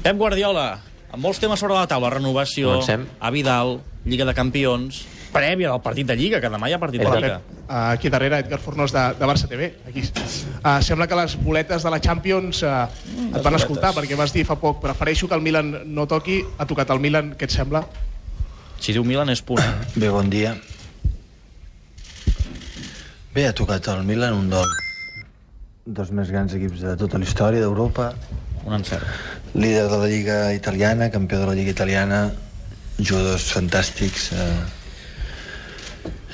[0.00, 0.80] Pep Guardiola,
[1.12, 3.02] amb molts temes sobre la taula, renovació, Comencem.
[3.20, 7.02] a Vidal, Lliga de Campions, prèvia del partit de Lliga, que demà hi ha partit
[7.02, 7.40] de Hola, Lliga.
[7.44, 7.58] Pep.
[7.70, 9.68] Uh, aquí darrere, Edgar Fornós, de, de Barça TV.
[9.86, 10.02] Aquí.
[10.64, 13.60] Uh, sembla que les boletes de la Champions uh, et van boletes.
[13.60, 16.40] escoltar, perquè vas dir fa poc prefereixo que el Milan no toqui.
[16.58, 17.84] Ha tocat el Milan, què et sembla?
[18.80, 19.60] Si diu Milan és punt?
[19.94, 20.56] Bé, bon dia.
[23.36, 24.72] Bé, ha tocat el Milan, un dels,
[25.86, 28.14] dels més grans equips de tota la història d'Europa,
[28.66, 29.06] Un encert.
[29.54, 32.30] líder de la Lliga Italiana, campió de la Lliga Italiana,
[32.98, 34.30] jugadors fantàstics.
[34.32, 34.60] Eh...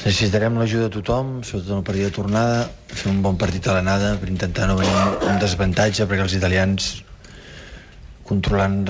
[0.04, 2.58] Necessitarem l'ajuda de tothom, sobretot en el partit de tornada,
[2.92, 6.90] fer un bon partit a l'anada per intentar no venir amb desavantatge, perquè els italians,
[8.28, 8.84] controlant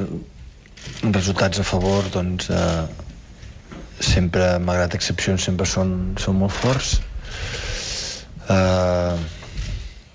[1.15, 3.07] resultats a favor, doncs, eh,
[4.01, 6.97] sempre, malgrat excepcions, sempre són, són molt forts.
[8.47, 9.17] Uh,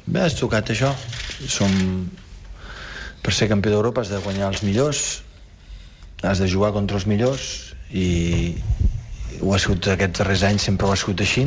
[0.08, 0.92] bé, has tocat això.
[1.50, 1.74] Som,
[3.22, 5.22] per ser campió d'Europa has de guanyar els millors,
[6.24, 8.56] has de jugar contra els millors i
[9.42, 11.46] ho ha sigut aquests darrers anys, sempre ho ha sigut així.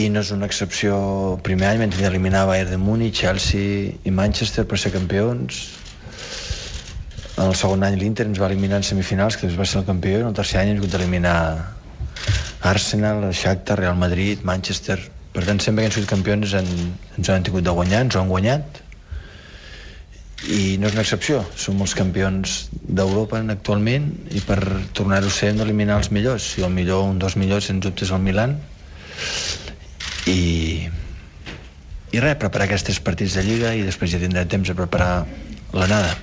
[0.00, 0.96] I no és una excepció
[1.34, 5.62] el primer any vam tenir d'eliminar Bayern de Múnich, Chelsea i Manchester per ser campions.
[7.36, 9.88] En el segon any l'Inter ens va eliminar en semifinals que després va ser el
[9.88, 11.38] campió i en el tercer any ens ha hagut d'eliminar
[12.70, 15.00] Arsenal, Shakhtar, Real Madrid, Manchester.
[15.32, 16.70] Per tant sempre que hem sigut campions en,
[17.16, 18.84] ens han tingut de guanyar, ens ho han guanyat
[20.42, 21.42] i no és una excepció.
[21.56, 24.60] Som els campions d'Europa actualment i per
[24.96, 26.54] tornar-ho a ser hem d'eliminar els millors.
[26.58, 28.56] I el millor, un dels millors sens dubte és el Milan.
[30.26, 30.88] I
[32.10, 35.12] i res, preparar aquests tres partits de Lliga i després ja tindrem temps a preparar
[35.76, 36.16] l'anada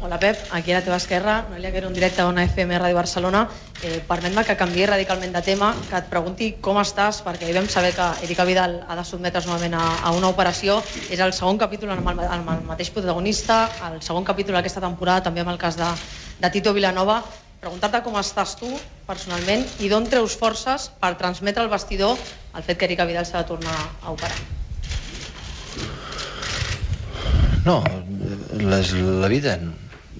[0.00, 2.96] Hola Pep, aquí a la teva esquerra, Noelia Quero, en directe a una FM Ràdio
[2.96, 3.44] Barcelona.
[3.86, 7.68] Eh, Permet-me que canviï radicalment de tema, que et pregunti com estàs, perquè ahir vam
[7.70, 10.80] saber que Erika Vidal ha de sotmetre's novament a, a una operació.
[11.06, 15.22] És el segon capítol amb el, amb el mateix protagonista, el segon capítol d'aquesta temporada,
[15.28, 15.90] també amb el cas de,
[16.42, 17.20] de Tito Vilanova.
[17.62, 18.72] Preguntar-te com estàs tu,
[19.06, 23.44] personalment, i d'on treus forces per transmetre al vestidor el fet que Erika Vidal s'ha
[23.44, 24.34] de tornar a operar.
[27.62, 27.78] No,
[28.58, 28.92] les,
[29.28, 29.58] vida,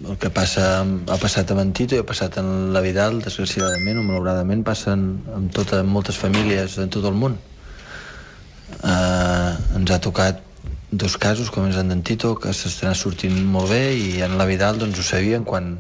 [0.09, 4.01] el que passa, ha passat amb en Tito i ha passat en la Vidal, desgraciadament
[4.01, 5.05] o malauradament, passen
[5.35, 7.37] amb, tota, amb moltes famílies en tot el món.
[8.81, 10.41] Uh, ens ha tocat
[10.91, 14.49] dos casos, com és en d'en Tito, que s'estan sortint molt bé, i en la
[14.49, 15.77] Vidal doncs, ho sabien quan,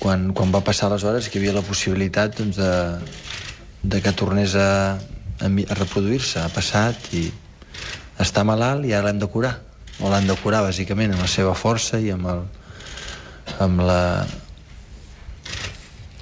[0.00, 2.72] quan, quan va passar les hores que hi havia la possibilitat doncs, de,
[3.84, 4.98] de que tornés a,
[5.44, 6.40] a reproduir-se.
[6.40, 7.28] Ha passat i
[8.18, 9.56] està malalt i ara l'hem de curar
[9.98, 12.44] o l'han de curar bàsicament amb la seva força i amb el,
[13.64, 14.02] amb la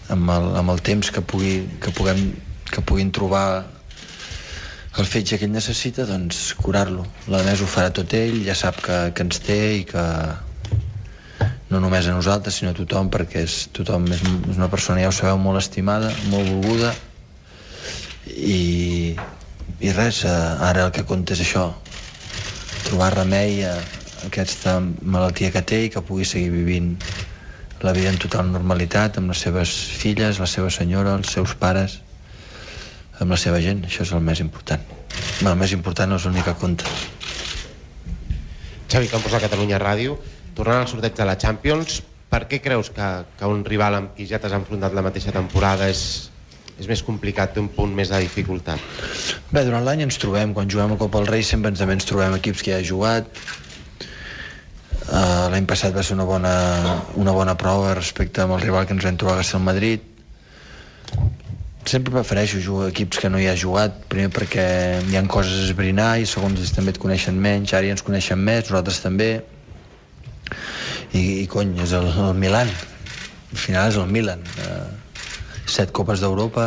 [0.08, 2.28] amb el, amb el temps que, pugui, que, puguem,
[2.70, 3.46] que puguin trobar
[4.96, 7.04] el fetge que ell necessita, doncs curar-lo.
[7.28, 10.04] La més ho farà tot ell, ja sap que, que ens té i que
[11.68, 15.10] no només a nosaltres, sinó a tothom, perquè és, tothom és, és una persona, ja
[15.10, 16.94] ho sabeu, molt estimada, molt volguda,
[18.30, 19.16] i,
[19.82, 20.36] i res, eh,
[20.70, 21.68] ara el que compta és això,
[22.86, 23.76] trobar remei a
[24.26, 26.94] aquesta malaltia que té i que pugui seguir vivint
[27.84, 31.98] la vida en total normalitat amb les seves filles, la seva senyora, els seus pares,
[33.20, 33.84] amb la seva gent.
[33.84, 34.82] Això és el més important.
[35.40, 36.88] Bé, el més important no és l'únic que compta.
[38.88, 40.16] Xavi Campos a Catalunya Ràdio.
[40.56, 42.00] Tornant al sorteig de la Champions,
[42.32, 45.90] per què creus que, que un rival amb qui ja t'has enfrontat la mateixa temporada
[45.92, 46.30] és,
[46.76, 48.80] és més complicat, té un punt més de dificultat?
[49.50, 52.08] Bé, durant l'any ens trobem, quan juguem a Copa del Rei sempre ens, també ens
[52.08, 53.30] trobem equips que ja ha jugat.
[55.06, 56.52] Uh, L'any passat va ser una bona,
[57.16, 60.04] una bona prova respecte amb el rival que ens vam trobar, que és el Madrid.
[61.86, 64.66] Sempre prefereixo jugar a equips que no hi ha jugat, primer perquè
[65.06, 68.04] hi han coses a esbrinar i segons ells també et coneixen menys, ara ja ens
[68.04, 69.30] coneixen més, nosaltres també.
[71.14, 72.68] I, i cony, és el, el Milan.
[73.54, 74.42] Al final és el Milan.
[74.58, 75.05] Uh,
[75.66, 76.66] set copes d'Europa,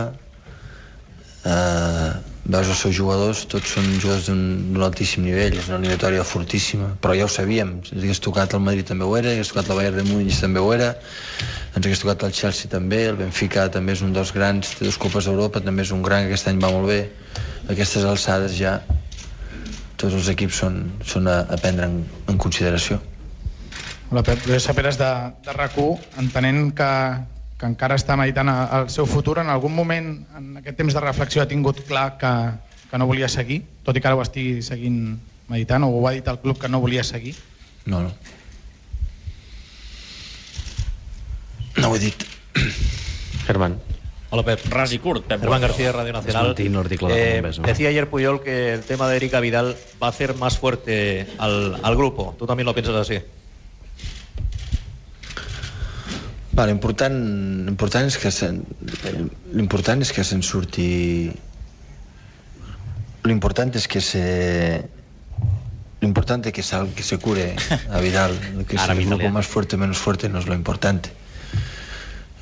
[1.45, 2.11] eh,
[2.49, 7.13] veus els seus jugadors, tots són jugadors d'un altíssim nivell, és una eliminatòria fortíssima, però
[7.17, 9.99] ja ho sabíem, si hagués tocat el Madrid també ho era, hagués tocat la Bayern
[10.01, 10.95] de Múnich també ho era,
[11.75, 14.97] ens hagués tocat el Chelsea també, el Benfica també és un dels grans, té dues
[14.97, 17.03] copes d'Europa, també és un gran, que aquest any va molt bé,
[17.69, 18.79] aquestes alçades ja
[19.99, 22.01] tots els equips són, són a, a prendre en,
[22.31, 22.97] en consideració.
[24.09, 24.47] Hola, Pep.
[24.47, 25.09] Jo saperes de,
[25.45, 26.89] de RAC1, entenent que,
[27.59, 31.43] que encara està meditant el seu futur, en algun moment, en aquest temps de reflexió,
[31.43, 32.31] ha tingut clar que,
[32.87, 35.17] que no volia seguir, tot i que ara ho estigui seguint
[35.51, 37.35] meditant, o ho ha dit al club que no volia seguir?
[37.85, 38.13] No, no.
[41.79, 42.23] No ho he dit.
[43.45, 43.75] Germán.
[44.29, 44.63] Hola, Pep.
[44.69, 45.41] Ras i curt, Pep.
[45.41, 45.61] Germán.
[45.61, 46.55] García, Radio Nacional.
[46.57, 51.27] Eh, decía ayer Puyol que el tema de Erika Vidal va a hacer más fuerte
[51.39, 52.35] al, al grupo.
[52.37, 53.19] ¿Tú también lo piensas así?
[56.59, 57.15] Va, l'important
[57.69, 58.59] l'important és que se'n
[59.55, 61.31] l'important és que se'n surti
[63.23, 64.25] l'important és que se
[66.01, 66.13] Lo
[66.53, 67.55] que, sal, que se cure
[67.91, 68.31] a Vidal.
[68.67, 69.31] Que Ahora mismo grupo ya.
[69.33, 71.11] más fuerte o menos fuerte no es lo importante.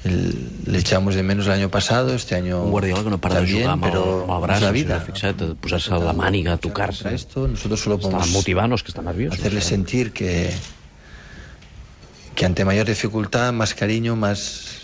[0.04, 3.36] El- le echamos de menos el año pasado, este año Un Guardiola que no para
[3.36, 5.00] de también, jugar amb el, pero amb el braç, es la vida.
[5.02, 7.14] fixat, de posar-se la màniga, a tocar-se.
[7.16, 9.34] Esto, nosotros solo podemos motivant, no és que està nerviós.
[9.34, 10.54] hacerle sentir que,
[12.38, 14.84] que ante mayor dificultad, más cariño, más,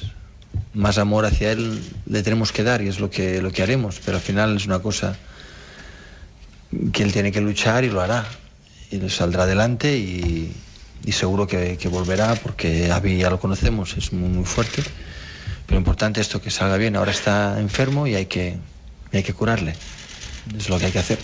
[0.74, 4.02] más amor hacia él le tenemos que dar y es lo que, lo que haremos.
[4.04, 5.16] Pero al final es una cosa
[6.92, 8.26] que él tiene que luchar y lo hará.
[8.90, 10.52] Y le saldrá adelante y,
[11.12, 14.84] seguro que, volverá porque Avi ya lo conocemos, es muy, fuerte.
[15.68, 16.96] Pero importante es esto que salga bien.
[16.96, 18.58] Ahora está enfermo y hay que,
[19.12, 19.76] hay que curarle.
[20.58, 21.20] Es lo que hay que hacer.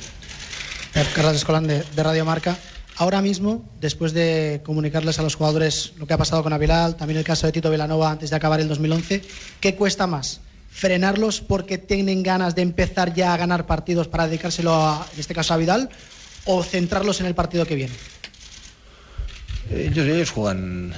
[0.93, 2.55] Pep, Carlos Escolán de Radio Marca.
[2.99, 7.17] Ahora mismo, después de comunicarles a los jugadores lo que ha pasado con Avilal, también
[7.17, 9.21] el caso de Tito Vilanova antes de acabar el 2011,
[9.61, 10.41] ¿qué cuesta más?
[10.69, 15.33] ¿Frenarlos porque tienen ganas de empezar ya a ganar partidos para dedicárselo, a, en este
[15.33, 15.89] caso a Vidal,
[16.45, 17.93] o centrarlos en el partido que viene?
[19.71, 20.93] Ellos, ellos juegan.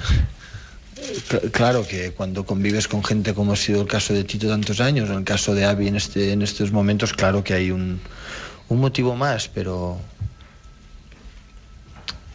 [1.30, 4.80] Cl- Claro que cuando convives con gente como ha sido el caso de Tito tantos
[4.82, 8.00] años, o el caso de Avi en, este, en estos momentos, claro que hay un,
[8.70, 10.00] un motivo más, pero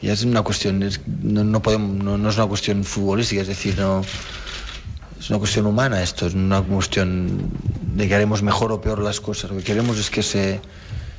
[0.02, 4.02] ya es una cuestión, es- no, no, es una cuestión futbolística, es decir, no,
[5.18, 7.38] es una cuestión humana esto, es una cuestión
[7.94, 9.50] de que haremos mejor o peor las cosas.
[9.50, 10.60] Lo que queremos es que se,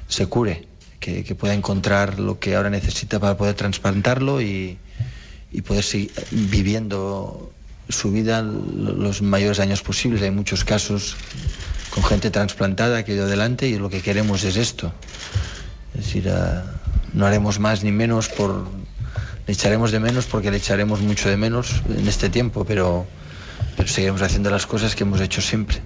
[0.08, 0.68] se cure,
[1.00, 4.78] que, pueda encontrar lo que ahora necesita para poder trasplantarlo y,
[5.52, 7.52] y poder seguir viviendo
[7.90, 10.22] su vida los mayores años posibles.
[10.22, 11.16] Hay muchos casos
[11.90, 14.94] con gente trasplantada que ha adelante y lo que queremos es esto.
[15.96, 16.77] Es decir, ah,
[17.18, 18.64] no haremos más ni menos por...
[19.48, 23.06] Le echaremos de menos porque le echaremos mucho de menos en este tiempo, pero,
[23.76, 25.82] pero seguiremos haciendo las cosas que hemos hecho siempre.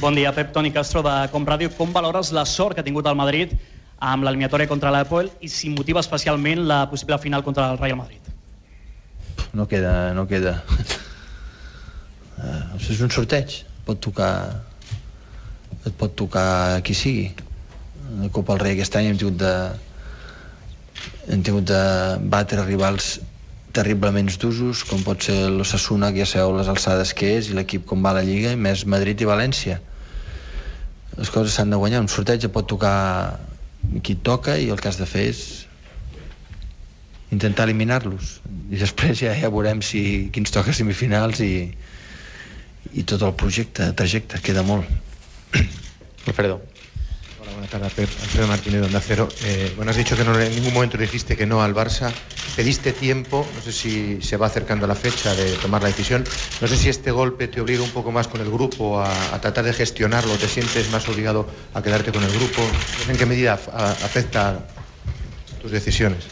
[0.00, 1.70] Bon dia, Pep Toni Castro de Com Ràdio.
[1.72, 3.54] Com valores la sort que ha tingut el Madrid
[3.98, 8.20] amb l'eliminatòria contra l'Apple i si motiva especialment la possible final contra el Real Madrid?
[9.56, 10.60] No queda, no queda.
[12.36, 13.62] Uh, és un sorteig.
[13.88, 14.30] Pot tocar...
[15.88, 17.32] Et pot tocar qui sigui.
[18.20, 19.56] La Copa del Rei aquest any hem tingut de...
[21.30, 21.80] Hem tingut de
[22.32, 23.16] batre rivals
[23.76, 27.84] terriblement d'usos, com pot ser l'Ossassuna, que ja sabeu les alçades que és, i l'equip
[27.88, 29.80] com va a la Lliga, i més Madrid i València.
[31.16, 32.00] Les coses s'han de guanyar.
[32.04, 32.96] Un sorteig et pot tocar
[34.02, 35.42] qui toca i el que has de fer és
[37.34, 38.36] intentar eliminar-los
[38.70, 41.52] i després ja, ja veurem si, qui ens toca semifinals i,
[42.94, 44.86] i tot el projecte, trajecte, queda molt
[46.26, 46.60] Alfredo.
[47.72, 49.34] Alfredo Martínez, de Onda Cero.
[49.40, 52.12] Eh, bueno, has dicho que no, en ningún momento dijiste que no al Barça.
[52.54, 56.26] Pediste tiempo, no sé si se va acercando la fecha de tomar la decisión.
[56.60, 59.64] No sé si este golpe te obliga un poco más con el grupo a, tratar
[59.64, 62.70] de gestionarlo, te sientes más obligado a quedarte con el grupo.
[63.08, 63.54] ¿En qué medida
[64.02, 64.68] afecta
[65.60, 66.30] tus decisiones?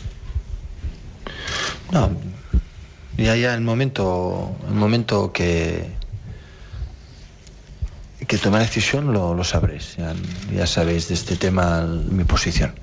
[1.93, 2.11] No,
[3.19, 6.04] ya, ya el momento, el momento que
[8.27, 9.97] que tomar decisión lo, lo sabréis.
[9.97, 10.15] Ya,
[10.53, 12.75] ya sabéis de este tema mi posición.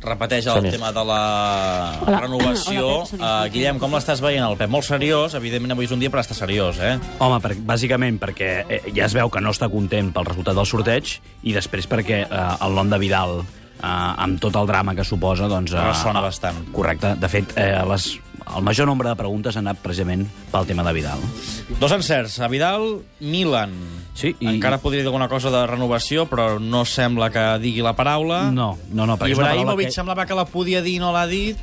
[0.00, 2.20] Repeteix el tema de la Hola.
[2.20, 3.02] renovació.
[3.04, 3.44] Hola.
[3.44, 4.46] Uh, Guillem, com l'estàs veient?
[4.46, 6.94] El Pep molt seriós, evidentment avui és un dia per estar seriós, eh?
[7.20, 10.68] Home, per, bàsicament perquè eh, ja es veu que no està content pel resultat del
[10.68, 13.42] sorteig i després perquè eh, el nom de Vidal,
[13.76, 15.76] eh, amb tot el drama que suposa, doncs...
[15.76, 16.64] Eh, Ressona bastant.
[16.72, 17.12] Correcte.
[17.20, 18.14] De fet, eh, les,
[18.56, 21.20] el major nombre de preguntes han anat precisament pel tema de Vidal.
[21.80, 22.38] Dos encerts.
[22.40, 23.72] A Vidal, Milan.
[24.14, 24.48] Sí, I...
[24.56, 28.50] Encara podria dir alguna cosa de renovació, però no sembla que digui la paraula.
[28.50, 31.56] No, no, no, Ibrahimovic que- semblava que la podia dir i no l'ha dit.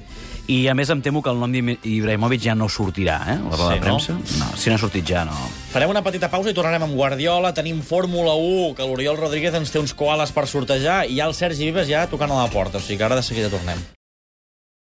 [0.48, 3.36] I a més em temo que el nom d'Ibrahimovic ja no sortirà, eh?
[3.36, 4.14] La roda Sí, de premsa.
[4.40, 4.48] No?
[4.56, 5.36] si no ha sortit ja, no.
[5.74, 7.52] Farem una petita pausa i tornarem amb Guardiola.
[7.54, 11.36] Tenim Fórmula 1, que l'Oriol Rodríguez ens té uns koalas per sortejar, i ja el
[11.36, 12.80] Sergi Vives ja tocant a la porta.
[12.80, 13.76] O sigui que ara de seguida tornem.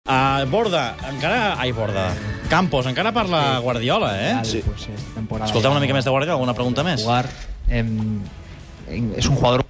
[0.07, 1.59] Uh, Borda, encara...
[1.59, 2.13] Ai, Borda.
[2.49, 4.35] Campos, encara parla Guardiola, eh?
[4.47, 4.61] Sí.
[4.65, 7.01] Pues, esta temporada Escolteu una mica més de Guardiola, alguna pregunta més?
[7.03, 7.25] Jugar
[7.67, 8.21] en,
[8.87, 9.65] en- és un jugador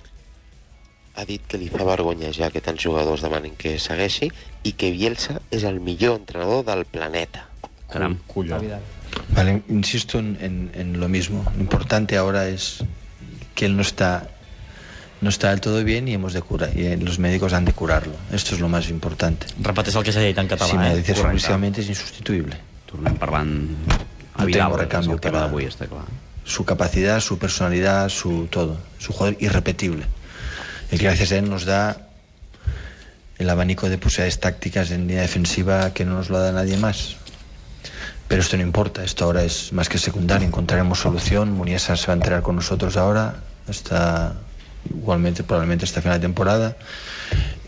[1.17, 4.27] ha dit que li fa vergonya ja que tants jugadors demanin que segueixi
[4.61, 7.47] i que Bielsa és el millor entrenador del planeta.
[7.89, 8.19] Caram.
[8.29, 8.59] Colló.
[9.33, 11.41] Vale, insisto en, en- en lo mismo.
[11.55, 12.83] Lo importante ahora es
[13.55, 14.27] que él no está,
[15.21, 17.73] no está del todo bien y hemos de curar, y eh, los médicos han de
[17.73, 18.13] curarlo.
[18.31, 19.47] Esto es lo más importante.
[19.61, 20.97] Repeteix el que s'ha dit en català, si me eh?
[20.97, 22.57] dices exclusivamente es insustituible.
[22.85, 23.49] Tornem parlant
[24.37, 26.05] No a Vidal, tengo que recambio el tema para- d'avui, està clar.
[26.45, 28.77] su capacidad, su personalidad, su todo.
[28.99, 30.05] Es un jugador irrepetible.
[30.91, 31.97] Y que gracias a él nos da
[33.37, 37.17] el abanico de posibilidades tácticas en línea defensiva que no nos lo da nadie más.
[38.27, 41.51] Pero esto no importa, esto ahora es más que secundario, encontraremos solución.
[41.51, 43.35] Muniesa se va a entrenar con nosotros ahora,
[43.67, 44.33] hasta
[44.89, 46.77] igualmente probablemente hasta final de temporada.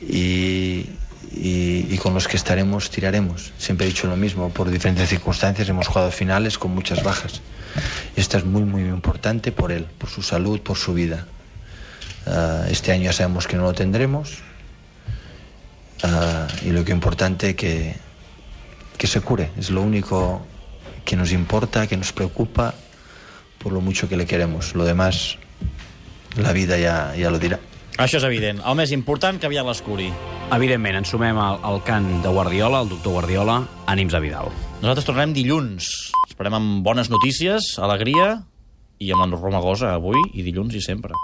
[0.02, 0.86] Y,
[1.32, 3.52] y, con los que estaremos tiraremos.
[3.58, 7.42] Siempre he dicho lo mismo, por diferentes circunstancias hemos jugado finales con muchas bajas.
[8.16, 11.28] Esta es muy, muy importante por él, por su salud, por su vida.
[12.26, 14.40] Ah, este año ya sabemos que no lo tendremos.
[16.04, 17.96] Ah, y lo que es importante que,
[18.98, 19.52] que se cure.
[19.58, 20.46] Es lo único
[21.06, 22.74] que nos importa, que nos preocupa,
[23.60, 24.76] por lo mucho que le queremos.
[24.76, 25.38] Lo demás,
[26.38, 27.60] la vida ya, ya lo dirá.
[28.00, 28.62] Això és evident.
[28.64, 30.08] El més important, que aviat les curi.
[30.56, 33.58] Evidentment, ens sumem al, al cant de Guardiola, el doctor Guardiola,
[33.92, 34.54] ànims a Vidal.
[34.80, 35.90] Nosaltres tornem dilluns.
[36.30, 38.38] Esperem amb bones notícies, alegria
[39.00, 41.18] i amb la Romagosa avui i dilluns i sempre.